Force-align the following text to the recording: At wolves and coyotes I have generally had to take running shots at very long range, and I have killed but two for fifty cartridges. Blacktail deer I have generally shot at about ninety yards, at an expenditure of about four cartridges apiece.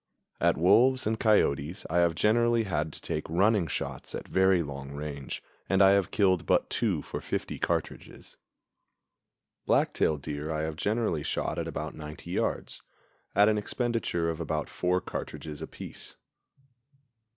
At 0.39 0.57
wolves 0.57 1.05
and 1.05 1.19
coyotes 1.19 1.85
I 1.87 1.99
have 1.99 2.15
generally 2.15 2.63
had 2.63 2.91
to 2.93 3.01
take 3.01 3.29
running 3.29 3.67
shots 3.67 4.15
at 4.15 4.27
very 4.27 4.63
long 4.63 4.93
range, 4.93 5.43
and 5.69 5.79
I 5.79 5.91
have 5.91 6.09
killed 6.09 6.47
but 6.47 6.71
two 6.71 7.03
for 7.03 7.21
fifty 7.21 7.59
cartridges. 7.59 8.35
Blacktail 9.67 10.17
deer 10.17 10.49
I 10.49 10.63
have 10.63 10.75
generally 10.75 11.21
shot 11.21 11.59
at 11.59 11.67
about 11.67 11.93
ninety 11.93 12.31
yards, 12.31 12.81
at 13.35 13.47
an 13.47 13.59
expenditure 13.59 14.31
of 14.31 14.39
about 14.39 14.69
four 14.69 15.01
cartridges 15.01 15.61
apiece. 15.61 16.15